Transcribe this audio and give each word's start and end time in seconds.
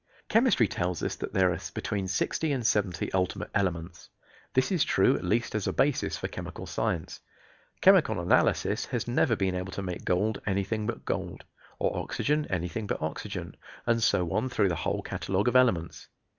Chemistry 0.29 0.67
tells 0.67 1.03
us 1.03 1.15
that 1.17 1.31
there 1.33 1.53
are 1.53 1.59
between 1.75 2.07
sixty 2.07 2.51
and 2.51 2.65
seventy 2.65 3.11
ultimate 3.13 3.51
elements. 3.53 4.09
This 4.55 4.71
is 4.71 4.83
true 4.83 5.15
at 5.15 5.23
least 5.23 5.53
as 5.53 5.67
a 5.67 5.73
basis 5.73 6.17
for 6.17 6.27
chemical 6.27 6.65
science. 6.65 7.19
Chemical 7.81 8.19
analysis 8.19 8.85
has 8.85 9.07
never 9.07 9.35
been 9.35 9.53
able 9.53 9.71
to 9.73 9.83
make 9.83 10.03
gold 10.03 10.41
anything 10.47 10.87
but 10.87 11.05
gold, 11.05 11.43
or 11.77 11.95
oxygen 11.95 12.47
anything 12.49 12.87
but 12.87 12.99
oxygen, 12.99 13.55
and 13.85 14.01
so 14.01 14.31
on 14.33 14.49
through 14.49 14.69
the 14.69 14.75
whole 14.75 15.03
catalogue 15.03 15.47
of 15.47 15.55
elements. 15.55 16.07